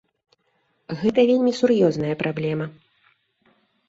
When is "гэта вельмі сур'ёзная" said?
1.01-2.13